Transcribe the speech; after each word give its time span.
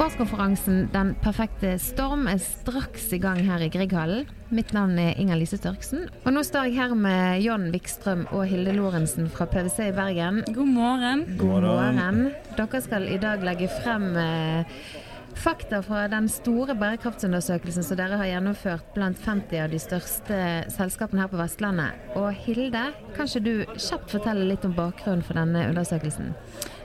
Årskonferansen 0.00 0.88
Den 0.92 1.12
perfekte 1.22 1.76
storm 1.78 2.26
er 2.28 2.40
straks 2.42 3.06
i 3.14 3.18
gang 3.22 3.38
her 3.46 3.62
i 3.62 3.68
Grieghallen. 3.72 4.26
Mitt 4.50 4.72
navn 4.74 4.98
er 4.98 5.14
Inger 5.20 5.38
Lise 5.38 5.56
Størksen. 5.60 6.08
Og 6.24 6.34
nå 6.34 6.42
står 6.44 6.66
jeg 6.66 6.80
her 6.80 6.94
med 6.98 7.44
John 7.44 7.68
Vikstrøm 7.70 8.26
og 8.34 8.42
Hilde 8.50 8.74
Lorentzen 8.74 9.28
fra 9.32 9.46
PwC 9.48 9.90
i 9.90 9.94
Bergen. 9.94 10.42
God 10.50 10.72
morgen. 10.74 11.22
God 11.38 11.68
morgen. 11.68 12.20
Dere 12.58 12.82
skal 12.82 13.06
i 13.06 13.20
dag 13.22 13.44
legge 13.46 13.70
frem 13.80 14.10
eh, 14.18 14.82
fakta 15.38 15.82
fra 15.82 16.06
den 16.10 16.28
store 16.28 16.74
bærekraftsundersøkelsen 16.78 17.84
som 17.86 17.98
dere 18.00 18.18
har 18.20 18.28
gjennomført 18.30 18.90
blant 18.96 19.20
50 19.24 19.62
av 19.64 19.70
de 19.72 19.80
største 19.82 20.40
selskapene 20.74 21.22
her 21.24 21.30
på 21.32 21.40
Vestlandet. 21.40 22.10
Og 22.18 22.32
Hilde, 22.44 22.90
kan 23.16 23.30
ikke 23.30 23.44
du 23.44 23.54
kjapt 23.76 24.14
fortelle 24.16 24.48
litt 24.48 24.66
om 24.66 24.76
bakgrunnen 24.76 25.24
for 25.26 25.38
denne 25.38 25.68
undersøkelsen? 25.70 26.34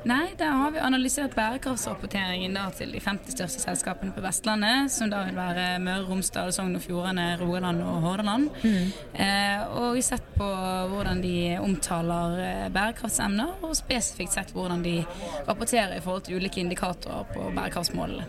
Nei, 0.06 0.36
der 0.38 0.52
har 0.54 0.70
vi 0.70 0.82
analysert 0.86 1.34
bærekraftsrapporteringen 1.34 2.54
da, 2.54 2.68
til 2.78 2.92
de 2.94 3.00
50 3.02 3.34
største 3.34 3.62
selskapene 3.64 4.14
på 4.14 4.22
Vestlandet, 4.22 4.92
som 4.94 5.10
da 5.10 5.24
vil 5.26 5.38
være 5.40 5.80
Møre 5.82 6.04
og 6.04 6.12
Romsdal, 6.12 6.52
Sogn 6.54 6.78
og 6.78 6.84
Fjordane, 6.84 7.24
Rogaland 7.40 7.82
og 7.82 8.04
Hordaland. 8.04 8.52
Mm. 8.62 8.92
Eh, 9.26 9.64
og 9.82 9.98
sett 10.06 10.28
på 10.36 10.50
hvordan 10.92 11.24
de 11.24 11.38
omtaler 11.58 12.38
eh, 12.44 12.68
bærekraftsemner, 12.76 13.56
og 13.66 13.74
spesifikt 13.80 14.36
sett 14.38 14.54
hvordan 14.54 14.86
de 14.86 15.00
rapporterer 15.48 15.98
i 15.98 16.04
forhold 16.06 16.28
til 16.28 16.38
ulike 16.38 16.62
indikatorer 16.62 17.26
på 17.34 17.50
bærekraftsmålene. 17.56 18.28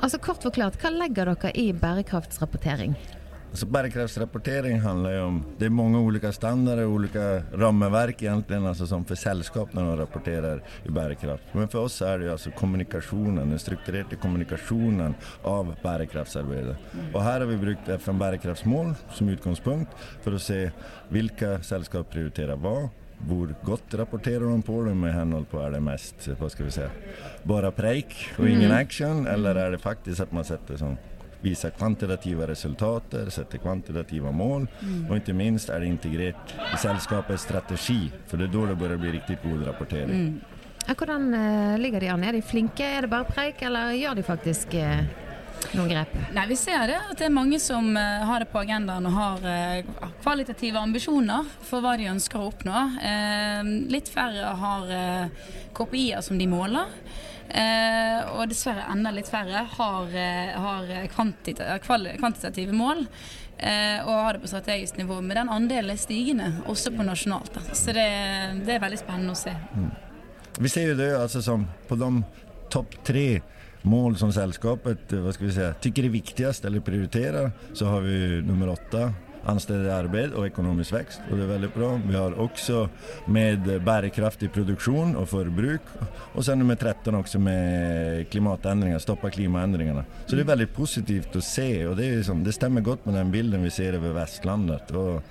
Altså 0.00 0.20
Kort 0.20 0.44
forklart, 0.44 0.76
hva 0.80 0.92
legger 0.92 1.32
dere 1.32 1.54
i 1.56 1.70
bærekraftsrapportering? 1.72 2.98
Alltså 3.50 3.66
bärkraftsrapportering 3.66 4.80
handlar 4.80 5.12
ju 5.12 5.20
om, 5.20 5.44
det 5.58 5.64
är 5.64 5.70
många 5.70 6.00
olika 6.00 6.32
standarder, 6.32 6.86
olika 6.86 7.42
ramverk 7.52 8.22
egentligen, 8.22 8.66
alltså 8.66 8.86
som 8.86 9.04
för 9.04 9.14
sällskap 9.14 9.72
när 9.72 9.82
de 9.82 9.96
rapporterar 9.96 10.62
i 10.84 10.90
bärkraft. 10.90 11.42
Men 11.52 11.68
för 11.68 11.78
oss 11.78 12.02
är 12.02 12.18
det 12.18 12.24
ju 12.24 12.30
alltså 12.30 12.50
kommunikationen, 12.50 13.50
den 13.50 13.58
strukturerade 13.58 14.16
kommunikationen 14.16 15.14
av 15.42 15.74
bärkraftsarbetet. 15.82 16.76
Mm. 16.92 17.14
Och 17.14 17.22
här 17.22 17.40
har 17.40 17.46
vi 17.46 17.56
brukt 17.56 17.88
FN 17.88 18.18
bärkraftsmål 18.18 18.94
som 19.12 19.28
utgångspunkt 19.28 19.92
för 20.22 20.32
att 20.32 20.42
se 20.42 20.70
vilka 21.08 21.62
sällskap 21.62 22.10
prioriterar 22.10 22.56
vad 22.56 22.88
hvor 23.28 23.54
godt 23.64 23.94
rapporterer 23.94 24.40
de 24.40 24.62
på 24.62 24.82
det 24.82 24.94
med 24.94 25.14
henhold 25.14 25.50
på 25.50 25.60
er 25.60 25.70
det 25.70 25.80
mest 25.84 26.28
hva 26.40 26.48
skal 26.48 26.70
vi 26.70 26.72
si, 26.72 26.86
bare 27.44 27.68
preik 27.76 28.14
og 28.38 28.48
ingen 28.48 28.70
mm. 28.70 28.76
action, 28.78 29.26
eller 29.26 29.58
er 29.60 29.74
det 29.74 29.82
faktisk 29.82 30.24
at 30.24 30.32
man 30.32 30.46
setter 30.48 30.80
sånn 30.80 30.96
visa 31.40 31.70
kvantitative 31.70 32.46
resultater, 32.46 33.30
sette 33.32 33.58
kvantitative 33.58 34.32
mål 34.32 34.66
mm. 34.68 35.02
og 35.08 35.16
ikke 35.18 35.34
minst 35.36 35.70
er 35.72 35.80
det 35.82 35.90
integrert 35.90 36.54
i 36.74 36.80
selskapets 36.80 37.46
strategi, 37.48 38.02
for 38.28 38.40
det 38.40 38.50
er 38.50 38.56
da 38.56 38.66
det 38.70 38.80
bør 38.80 38.96
bli 39.00 39.14
riktig 39.16 39.38
god 39.44 39.64
rapportering. 39.70 40.26
Mm. 40.26 40.60
Hvordan 40.90 41.34
uh, 41.34 41.78
ligger 41.78 42.00
de 42.00 42.10
an? 42.10 42.24
Er 42.24 42.36
de 42.36 42.42
flinke, 42.42 42.84
er 42.84 43.04
det 43.04 43.12
bare 43.12 43.28
preik, 43.28 43.62
eller 43.62 43.92
gjør 43.94 44.18
de 44.18 44.24
faktisk 44.26 44.74
uh, 44.74 45.02
noen 45.76 45.90
grep? 45.92 46.14
Nei, 46.34 46.46
Vi 46.50 46.58
ser 46.58 46.86
det, 46.90 46.98
at 46.98 47.20
det 47.20 47.28
er 47.28 47.34
mange 47.36 47.60
som 47.62 47.92
uh, 47.94 48.26
har 48.26 48.42
det 48.42 48.50
på 48.50 48.62
agendaen 48.64 49.06
og 49.06 49.16
har 49.16 49.48
kvalitative 50.24 50.80
ambisjoner 50.82 51.48
for 51.68 51.84
hva 51.84 51.96
de 52.00 52.10
ønsker 52.10 52.40
å 52.40 52.50
oppnå. 52.50 52.84
litt 53.92 54.08
færre 54.10 54.54
har 54.64 54.94
KPI-er 55.76 56.24
som 56.26 56.38
de 56.40 56.48
måler. 56.50 56.90
Eh, 57.50 58.30
og 58.36 58.50
dessverre 58.50 58.86
enda 58.92 59.10
litt 59.14 59.28
færre 59.30 59.64
har, 59.76 60.10
eh, 60.14 60.52
har 60.54 60.90
kvantita 61.14 61.78
kvantitative 61.82 62.72
mål. 62.72 63.06
Eh, 63.58 64.00
og 64.06 64.14
har 64.14 64.32
det 64.32 64.42
på 64.42 64.48
strategisk 64.48 64.96
nivå. 64.96 65.20
Men 65.20 65.36
den 65.36 65.48
andelen 65.48 65.90
er 65.90 66.00
stigende, 66.00 66.52
også 66.66 66.94
på 66.96 67.04
nasjonalt. 67.04 67.52
Da. 67.54 67.60
Så 67.74 67.92
det, 67.92 68.08
det, 68.64 68.76
er 68.76 68.84
veldig 68.84 69.00
spennende 69.02 69.34
å 69.34 69.40
se. 69.40 69.52
Mm. 69.74 69.90
Vi 70.60 70.68
ser 70.72 70.92
jo 70.92 70.96
det 70.96 71.10
altså 71.16 71.42
som 71.44 71.66
på 71.88 71.98
de 72.00 72.10
topp 72.72 72.96
tre 73.04 73.42
mål 73.82 74.16
som 74.20 74.32
selskapet 74.32 75.12
hva 75.16 75.32
skal 75.32 75.46
vi 75.48 75.54
si, 75.56 75.66
tycker 75.86 76.06
er 76.06 76.12
viktigst 76.12 76.66
eller 76.68 76.84
prioriterer, 76.84 77.52
så 77.72 77.88
har 77.88 78.04
vi 78.04 78.40
nummer 78.44 78.74
åtte 78.74 79.06
anställda 79.48 79.88
i 79.88 79.94
arbeid 79.94 80.34
og 80.36 80.46
ekonomisk 80.46 80.94
vekst. 80.94 81.22
Og 81.28 81.38
det 81.38 81.44
er 81.46 81.52
veldig 81.54 81.70
bra. 81.74 81.90
Vi 82.04 82.16
har 82.16 82.36
også 82.40 82.82
med 83.32 83.68
bærekraftig 83.86 84.50
produksjon 84.54 85.14
og 85.18 85.28
forbruk. 85.30 85.92
Og 86.34 86.44
så 86.44 86.56
nummer 86.58 86.78
13 86.78 87.14
også 87.14 87.40
med 87.42 88.26
klimatendringer, 88.32 89.00
stoppe 89.02 89.30
klimaendringene. 89.34 90.04
Så 90.26 90.36
det 90.36 90.44
er 90.44 90.52
veldig 90.52 90.70
positivt 90.76 91.36
å 91.36 91.44
se, 91.44 91.70
og 91.88 91.96
det, 92.00 92.10
liksom, 92.20 92.44
det 92.46 92.56
stemmer 92.56 92.84
godt 92.86 93.06
med 93.06 93.18
den 93.18 93.32
bilden 93.32 93.64
vi 93.64 93.72
ser 93.74 93.98
over 93.98 94.16
Vestlandet. 94.20 94.92
Og 94.96 95.22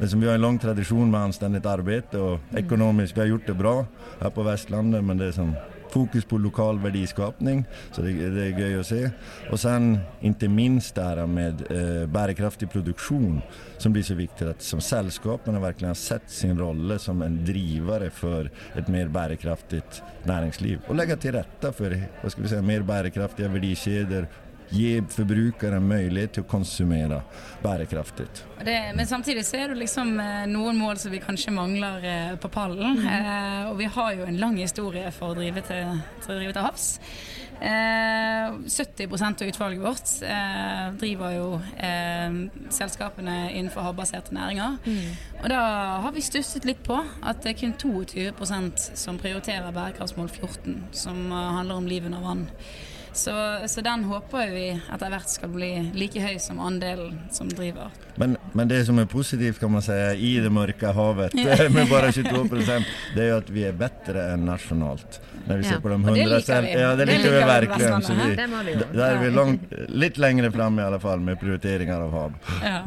liksom, 0.00 0.20
vi 0.22 0.30
har 0.30 0.38
en 0.38 0.46
lang 0.46 0.58
tradisjon 0.62 1.10
med 1.10 1.20
anstendig 1.28 1.64
arbeid, 1.68 2.16
og 2.18 2.56
økonomisk 2.64 3.16
vi 3.16 3.24
har 3.24 3.32
gjort 3.34 3.52
det 3.52 3.58
bra 3.58 3.76
her 4.22 4.34
på 4.34 4.46
Vestlandet, 4.46 5.04
men 5.04 5.20
det 5.20 5.30
er 5.30 5.38
sånn 5.40 5.54
fokus 5.92 6.24
på 6.28 6.38
lokal 6.40 6.80
verdiskapning, 6.82 7.64
så 7.92 8.04
det, 8.04 8.14
det 8.34 8.46
er 8.46 8.60
gøy 8.60 8.78
å 8.80 8.86
se. 8.86 9.00
Og 9.52 9.60
sen 9.60 9.96
ikke 10.24 10.50
minst 10.52 10.96
det 10.96 11.06
her 11.06 11.26
med 11.30 11.64
eh, 11.72 12.04
bærekraftig 12.10 12.70
produksjon, 12.72 13.40
som 13.82 13.94
blir 13.94 14.06
så 14.06 14.16
viktig 14.18 14.48
at 14.52 14.64
som 14.64 14.82
sällskapen 14.82 15.60
virkelig 15.62 15.90
har 15.90 15.98
sett 15.98 16.30
sin 16.32 16.58
rolle 16.58 16.98
som 17.02 17.22
en 17.24 17.40
drivare 17.46 18.10
for 18.14 18.48
et 18.78 18.92
mer 18.92 19.10
bærekraftig 19.12 19.82
næringsliv. 20.28 20.80
Og 20.88 20.96
legge 20.98 21.18
til 21.20 21.36
rette 21.36 21.74
for 21.76 21.92
hva 21.92 22.32
skal 22.32 22.46
vi 22.46 22.52
si, 22.52 22.62
mer 22.72 22.86
bærekraftige 22.88 23.52
verdikjeder 23.52 24.28
gi 24.72 24.92
forbrukeren 25.12 25.84
mulighet 25.84 26.36
til 26.36 26.46
å 26.46 26.48
konsumere 26.48 27.20
bærekraftig. 27.62 28.26
men 28.64 29.06
samtidig 29.06 29.44
så 29.46 29.56
er 29.56 29.68
det 29.68 29.82
liksom 29.82 30.18
eh, 30.20 30.46
noen 30.50 30.78
mål 30.78 30.98
som 30.98 31.12
vi 31.12 31.20
kanskje 31.20 31.52
mangler 31.52 32.04
eh, 32.04 32.34
på 32.40 32.48
pallen. 32.48 32.98
Mm. 32.98 33.06
Eh, 33.06 33.70
og 33.70 33.78
vi 33.78 33.84
har 33.84 34.12
jo 34.16 34.26
en 34.26 34.40
lang 34.40 34.56
historie 34.56 35.10
for 35.12 35.32
å 35.32 35.38
drive 35.38 35.62
til, 35.66 36.02
til, 36.24 36.34
å 36.34 36.38
drive 36.38 36.52
til 36.56 36.66
havs. 36.66 36.88
Eh, 37.62 38.52
70% 38.66 39.42
av 39.42 39.48
utvalget 39.48 39.82
vårt 39.84 40.12
eh, 40.26 40.86
driver 40.98 41.34
jo 41.36 41.48
eh, 41.78 42.38
selskapene 42.74 43.36
innenfor 43.52 43.86
havbaserte 43.86 44.34
næringer. 44.34 44.80
Mm. 44.82 45.12
Og 45.42 45.50
da 45.52 45.60
har 46.02 46.16
vi 46.16 46.24
stusset 46.26 46.66
litt 46.66 46.82
på 46.86 46.98
at 46.98 47.44
det 47.44 47.52
er 47.52 47.60
kun 47.60 47.76
22% 47.78 48.88
som 48.98 49.20
prioriterer 49.20 49.70
bærekraftsmål 49.74 50.32
14, 50.32 50.80
som 51.04 51.30
handler 51.30 51.78
om 51.78 51.86
liv 51.86 52.08
under 52.08 52.24
vann. 52.24 52.48
Så, 53.12 53.58
så, 53.66 53.80
den 53.80 54.04
håper 54.04 54.50
vi 54.50 54.68
etter 54.72 55.10
hvert 55.12 55.28
skal 55.28 55.50
bli 55.52 55.68
like 55.92 56.20
høy 56.22 56.38
som 56.40 56.60
andelen 56.64 57.18
som 57.30 57.50
driver. 57.50 57.92
Men, 58.16 58.36
men, 58.52 58.68
det 58.68 58.84
som 58.88 58.98
er 59.02 59.08
positivt 59.10 59.60
kan 59.60 59.72
man 59.72 59.84
si, 59.84 59.96
i 60.16 60.32
det 60.40 60.52
mørke 60.52 60.92
havet 60.96 61.36
med 61.76 61.90
bare 61.90 62.12
22 62.12 62.46
det 63.14 63.24
er 63.24 63.28
jo 63.28 63.36
at 63.42 63.50
vi 63.52 63.66
er 63.68 63.76
bedre 63.76 64.24
enn 64.32 64.46
nasjonalt. 64.48 65.20
Når 65.44 65.60
vi 65.60 65.66
ja. 65.66 65.74
ser 65.74 65.82
på 65.84 65.92
de 65.92 65.98
100 65.98 66.16
det 66.16 66.30
liker 66.30 66.64
vi. 66.64 66.72
Ja, 66.80 66.94
det 66.96 67.08
liker 67.10 67.36
vi 67.36 67.42
virkelig. 67.50 67.90
Så 68.06 68.16
vi, 68.16 68.78
der 68.80 69.04
er 69.10 69.20
vi 69.20 69.30
langt, 69.36 69.76
litt 69.92 70.22
lengre 70.22 70.52
fram 70.54 70.80
i 70.80 70.86
alle 70.86 71.00
fall 71.02 71.20
med 71.20 71.40
prioriteringer 71.42 72.06
av 72.08 72.16
hav. 72.16 72.40
Ja. 72.64 72.80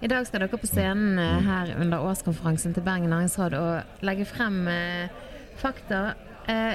I 0.00 0.08
dag 0.08 0.24
skal 0.24 0.40
dere 0.40 0.56
på 0.56 0.68
scenen 0.70 1.18
eh, 1.20 1.44
her 1.44 1.74
under 1.76 2.00
årskonferansen 2.08 2.72
til 2.72 2.84
Bergen 2.86 3.12
næringsråd 3.12 3.56
og 3.58 4.04
legge 4.06 4.24
frem 4.24 4.62
eh, 4.72 5.26
fakta 5.60 6.14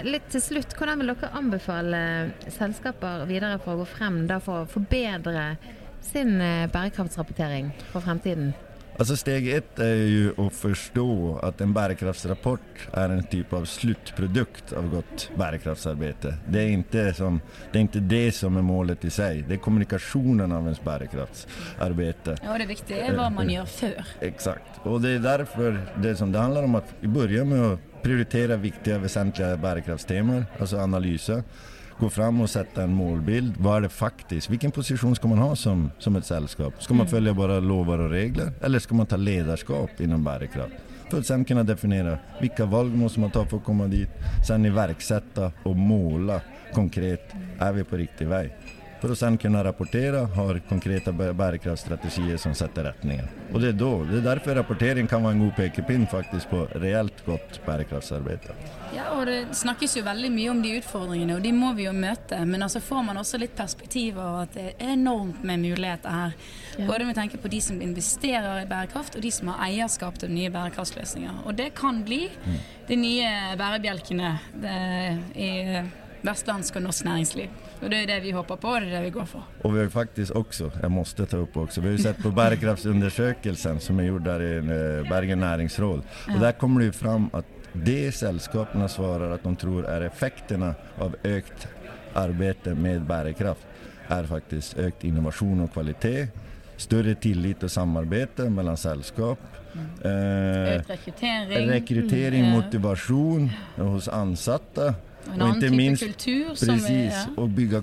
litt 0.06 0.30
til 0.31 0.44
slutt, 0.44 0.76
Hvordan 0.78 1.02
vil 1.02 1.14
dere 1.14 1.31
anbefale 1.38 2.02
selskaper 2.53 3.26
videre 3.30 3.58
for 3.64 3.76
å 3.76 3.84
gå 3.84 3.90
frem 3.96 4.22
da, 4.30 4.40
for 4.44 4.64
å 4.64 4.70
forbedre 4.70 5.56
sin 6.06 6.38
eh, 6.42 6.68
bærekraftsrapportering 6.72 7.74
for 7.92 8.06
fremtiden? 8.06 8.53
Altså 8.96 9.18
Steg 9.20 9.50
ett 9.52 9.80
er 9.84 9.98
jo 10.08 10.28
å 10.40 10.46
forstå 10.56 11.08
at 11.44 11.59
en 11.59 11.74
bærekraftsrapport 11.76 12.86
er 12.96 13.12
en 13.12 13.26
type 13.28 13.52
av 13.58 13.66
sluttprodukt 13.68 14.72
av 14.80 14.88
godt 14.94 15.26
bærekraftsarbeid. 15.36 16.24
Det 16.47 16.62
ikke 16.78 16.94
det 16.96 17.02
er 17.76 17.82
ikke 17.82 18.03
det 18.08 18.30
som 18.38 18.56
er 18.56 18.64
målet 18.64 19.03
i 19.03 19.12
seg, 19.12 19.42
det 19.50 19.58
er 19.58 19.64
kommunikasjonen 19.66 20.56
av 20.56 20.70
ens 20.72 20.80
bærekraftsarbeid. 20.86 22.32
Ja, 22.40 22.56
det 22.62 22.70
viktige 22.72 23.02
er 23.09 23.20
hva 23.20 23.28
man 23.36 23.52
gjør 23.52 23.68
før. 23.74 24.16
Exakt. 24.30 24.80
Og 24.88 25.03
det 25.03 25.18
er 25.18 25.28
derfor 25.28 25.76
det, 26.00 26.16
som 26.16 26.32
det 26.32 26.40
handler 26.40 26.70
om 26.70 26.80
at 26.80 26.96
vi 27.02 27.11
begynner 27.11 27.52
med 27.52 27.68
å 27.68 27.76
prioritere 28.05 28.59
viktige, 28.61 28.99
vesentlige 29.02 29.57
bærekraftstemaer, 29.63 30.46
altså 30.59 30.84
analyse 30.84 31.41
gå 31.99 32.09
fram 32.11 32.41
og 32.43 32.49
sette 32.52 32.84
en 32.84 32.96
målbild. 32.96 33.53
Hva 33.63 33.78
er 33.78 33.85
det 33.85 33.93
faktisk? 33.96 34.52
Hvilken 34.52 34.73
posisjon 34.75 35.16
skal 35.16 35.31
man 35.31 35.41
ha 35.41 35.53
som, 35.59 35.87
som 35.99 36.17
et 36.19 36.28
selskap? 36.28 36.81
Skal 36.84 36.99
man 36.99 37.07
mm. 37.07 37.11
følge 37.13 37.35
bare 37.37 37.61
lover 37.63 38.05
og 38.05 38.11
regler, 38.11 38.52
eller 38.61 38.84
skal 38.84 38.99
man 38.99 39.09
ta 39.09 39.19
lederskap 39.19 40.03
innen 40.03 40.25
bærekraft? 40.25 40.93
For 41.05 41.22
å 41.22 41.37
kunne 41.47 41.63
definere 41.63 42.17
hvilke 42.41 42.66
valg 42.67 42.96
må 42.97 43.07
man 43.22 43.31
ta 43.31 43.46
for 43.46 43.61
å 43.61 43.66
komme 43.66 43.87
dit, 43.91 44.11
sen 44.43 44.66
iverksette 44.67 45.51
og 45.63 45.78
måle 45.78 46.41
konkret. 46.75 47.31
Er 47.61 47.78
vi 47.78 47.85
på 47.87 48.01
riktig 48.01 48.28
vei? 48.28 48.47
För 49.02 49.12
att 49.12 49.18
sen 49.18 49.38
kunna 49.38 49.64
rapportera, 49.64 50.26
har 50.26 50.59
konkreta 50.59 51.12
bærekraftstrategier 51.12 52.06
bärkraftsstrategier 52.06 52.38
som 52.38 52.56
sätter 52.56 52.84
rättningen. 52.84 53.28
Och 53.53 53.62
det 53.62 53.68
är 53.68 53.74
då, 53.74 54.03
det 54.03 54.18
är 54.18 54.22
därför 54.22 54.56
rapportering 54.56 55.08
kan 55.08 55.24
vara 55.24 55.34
en 55.34 55.40
god 55.40 55.56
pekepinn 55.56 56.08
faktiskt 56.08 56.50
på 56.50 56.66
reellt 56.66 57.26
godt 57.26 57.66
bærekraftsarbeid. 57.66 58.40
Ja, 58.96 59.09
og 59.20 59.26
Det 59.26 59.56
snakkes 59.56 59.97
jo 59.97 60.03
veldig 60.06 60.30
mye 60.32 60.52
om 60.52 60.62
de 60.64 60.76
utfordringene, 60.78 61.36
og 61.36 61.42
de 61.44 61.52
må 61.56 61.74
vi 61.74 61.88
jo 61.88 61.94
møte. 61.96 62.38
Men 62.46 62.64
altså 62.64 62.80
får 62.80 63.03
man 63.03 63.18
også 63.18 63.40
litt 63.42 63.56
perspektiv 63.58 64.20
av 64.22 64.46
at 64.46 64.53
det 64.56 64.66
er 64.70 64.94
enormt 64.94 65.44
med 65.44 65.59
muligheter 65.59 66.09
her. 66.09 66.38
Ja. 66.78 66.86
Både 66.88 67.06
med 67.06 67.16
tanke 67.16 67.40
på 67.42 67.52
de 67.52 67.62
som 67.62 67.82
investerer 67.82 68.62
i 68.62 68.70
bærekraft, 68.70 69.18
og 69.18 69.26
de 69.26 69.32
som 69.32 69.52
har 69.52 69.66
eierskap 69.68 70.20
til 70.22 70.32
nye 70.32 70.53
bærekraftsløsninger. 70.53 71.44
Og 71.46 71.58
det 71.58 71.74
kan 71.76 72.03
bli 72.06 72.30
de 72.88 72.96
nye 72.96 73.30
bærebjelkene 73.59 74.34
det, 74.64 74.80
i 75.36 75.52
vestlandsk 76.25 76.75
og 76.75 76.81
norsk 76.81 77.05
næringsliv. 77.05 77.47
Og 77.81 77.89
det 77.91 77.97
er 78.01 78.05
det 78.05 78.23
vi 78.23 78.31
håper 78.31 78.55
på, 78.55 78.67
og 78.67 78.81
det 78.81 78.87
er 78.93 78.97
det 78.97 79.03
vi 79.05 79.09
går 79.19 79.25
for. 79.25 79.43
Och 79.63 79.73
vi 79.73 79.77
har 79.77 79.83
ju 79.83 79.89
faktiskt 79.89 80.31
också, 80.31 80.72
jag 80.81 80.91
måste 80.91 81.25
ta 81.25 81.37
upp 81.37 81.57
också, 81.57 81.81
vi 81.81 81.87
har 81.87 81.91
ju 81.97 82.03
sett 82.03 82.17
på 82.23 82.29
bärkraftsundersökelsen 82.31 83.79
som 83.79 83.99
är 83.99 84.03
gjord 84.03 84.23
där 84.23 84.41
i 84.41 84.57
eh, 84.57 85.09
Bergen 85.09 85.39
näringsråd. 85.39 86.01
Och 86.33 86.39
där 86.39 86.51
kommer 86.51 86.79
det 86.79 86.85
ju 86.85 86.91
fram 86.91 87.29
att 87.33 87.45
det 87.73 88.11
sällskapen 88.16 88.89
svarar 88.89 89.31
att 89.31 89.43
de 89.43 89.55
tror 89.55 89.85
är 89.85 90.01
effekterna 90.01 90.75
av 90.99 91.16
ökt 91.23 91.67
arbete 92.13 92.73
med 92.75 93.01
bärkraft 93.01 93.61
är 94.07 94.23
faktiskt 94.23 94.77
ökt 94.77 95.03
innovation 95.03 95.59
och 95.61 95.73
kvalitet, 95.73 96.27
större 96.77 97.16
tillit 97.16 97.63
och 97.63 97.72
samarbete 97.72 98.49
mellan 98.49 98.77
sällskap, 98.77 99.39
eh, 100.03 100.75
Økt 100.75 100.89
rekruttering. 100.89 101.69
rekrytering, 101.69 102.45
Mm. 102.45 102.51
motivation 102.51 103.49
hos 103.77 104.07
ansatta 104.07 104.87
Og 104.87 104.93
en 105.33 105.41
annen 105.41 105.61
type 105.61 105.75
minst 105.75 106.03
kultur 106.03 106.55
som 106.55 106.69
er 106.69 106.79
Precis, 106.79 107.13
ja. 107.13 107.41
och 107.41 107.49
bygga 107.49 107.81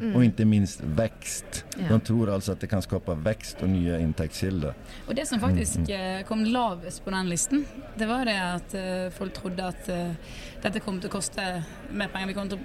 mm. 0.00 0.16
och 0.16 0.24
inte 0.24 0.44
minst 0.44 0.80
växt. 0.80 1.64
Ja. 1.78 1.88
De 1.88 2.00
tror 2.00 2.30
alltså 2.30 2.52
att 2.52 2.60
det 2.60 2.66
kan 2.66 2.82
skapa 2.82 3.14
växt 3.14 3.62
och 3.62 3.68
nya 3.68 3.98
intäktskällor. 3.98 4.74
Og 5.08 5.14
det 5.14 5.26
som 5.26 5.40
faktisk 5.40 5.76
mm. 5.76 6.24
kom 6.24 6.44
lavest 6.44 7.04
på 7.04 7.10
den 7.10 7.28
listen, 7.28 7.66
det 7.96 8.06
var 8.06 8.24
det 8.24 8.38
at 8.40 8.74
eh, 8.74 9.10
folk 9.18 9.32
trodde 9.34 9.66
at 9.66 9.88
eh, 9.88 10.14
dette 10.62 10.80
kom 10.80 11.00
til 11.00 11.10
å 11.10 11.12
koste 11.12 11.62
mer 11.92 12.08
penger. 12.12 12.26
Vi 12.26 12.34
kom 12.34 12.48
til, 12.48 12.58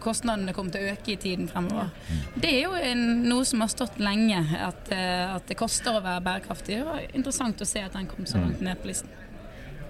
kostnadene 0.00 0.52
kom 0.52 0.70
til 0.70 0.84
å 0.84 0.92
øke 0.92 1.12
i 1.12 1.16
tiden 1.16 1.48
fremover. 1.48 1.90
Det 2.34 2.50
er 2.50 2.66
jo 2.66 2.74
en, 2.76 3.22
noe 3.28 3.44
som 3.48 3.64
har 3.64 3.72
stått 3.72 3.98
lenge, 4.02 4.42
at, 4.58 4.92
eh, 4.94 5.24
at 5.34 5.48
det 5.48 5.58
koster 5.58 5.98
å 5.98 6.04
være 6.04 6.24
bærekraftig. 6.26 6.78
Det 6.78 6.88
var 6.88 7.06
interessant 7.12 7.64
å 7.64 7.68
se 7.68 7.84
at 7.84 7.96
den 7.96 8.10
kom 8.10 8.26
så 8.28 8.42
langt 8.42 8.60
ned 8.64 8.78
på 8.82 8.92
listen. 8.92 9.10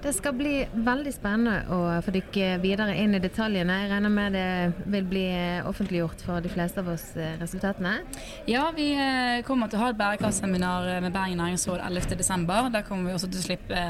Det 0.02 0.12
skal 0.14 0.34
bli 0.38 0.52
veldig 0.72 1.10
spennende 1.10 1.74
å 1.74 1.78
få 2.06 2.12
dykke 2.14 2.52
videre 2.62 2.94
inn 3.02 3.16
i 3.18 3.20
detaljene. 3.22 3.80
Jeg 3.82 3.90
regner 3.90 4.12
med 4.14 4.36
det 4.36 4.84
vil 4.94 5.08
bli 5.10 5.24
eh, 5.32 5.66
offentliggjort 5.66 6.22
for 6.22 6.44
de 6.44 6.52
fleste 6.52 6.84
av 6.84 6.92
oss 6.92 7.08
eh, 7.18 7.34
resultatene. 7.40 7.96
Ja, 8.46 8.68
vi 8.76 8.92
eh, 8.94 9.42
kommer 9.48 9.66
til 9.66 9.80
å 9.80 9.82
ha 9.82 9.90
et 9.90 9.98
bærekraftseminar 9.98 11.02
med 11.02 11.14
Bergen 11.14 11.42
næringsråd 11.42 11.82
11.12. 11.82 12.70
Der 12.76 12.86
kommer 12.86 13.10
vi 13.10 13.18
også 13.18 13.32
til 13.32 13.42
å 13.42 13.46
slippe 13.48 13.82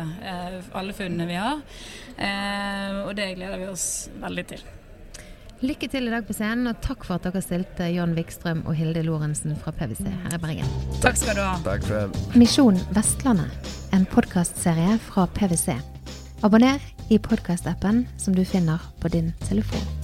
alle 0.73 0.97
funnene 0.97 1.29
vi 1.29 1.37
har. 1.37 1.61
Eh, 2.17 3.05
og 3.05 3.15
det 3.21 3.35
gleder 3.37 3.61
vi 3.61 3.69
oss 3.69 4.09
veldig 4.25 4.49
til. 4.55 4.65
Lykke 5.59 5.89
til 5.91 6.07
i 6.07 6.11
dag 6.13 6.23
på 6.23 6.37
scenen, 6.37 6.71
og 6.71 6.79
takk 6.85 7.03
for 7.03 7.19
at 7.19 7.25
dere 7.27 7.43
stilte 7.43 7.89
John 7.91 8.15
Vikstrøm 8.15 8.63
og 8.63 8.79
Hilde 8.79 9.03
Lorentzen 9.03 9.59
fra 9.59 9.75
PwC 9.75 10.07
her 10.07 10.37
i 10.37 10.41
Bergen. 10.41 10.73
Takk 11.03 11.19
skal 11.19 11.35
du 11.35 11.43
ha. 11.43 12.05
Misjon 12.39 12.79
Vestlandet, 12.95 13.75
en 13.91 14.07
podkastserie 14.07 15.01
fra 15.11 15.27
PwC. 15.35 15.98
Abonner 16.41 16.81
i 17.09 17.19
podkastappen 17.19 18.07
som 18.17 18.35
du 18.35 18.45
finner 18.45 18.79
på 19.01 19.09
din 19.09 19.33
telefon. 19.49 19.98